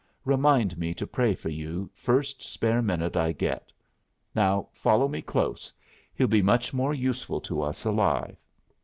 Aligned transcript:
Remind 0.25 0.79
me 0.79 0.95
to 0.95 1.05
pray 1.05 1.35
for 1.35 1.49
you 1.49 1.87
first 1.93 2.41
spare 2.41 2.81
minute 2.81 3.15
I 3.15 3.33
get. 3.33 3.71
Now 4.33 4.69
follow 4.73 5.07
me 5.07 5.21
close. 5.21 5.71
He'll 6.15 6.25
be 6.25 6.41
much 6.41 6.73
more 6.73 6.95
useful 6.95 7.39
to 7.41 7.61
us 7.61 7.85
alive." 7.85 8.35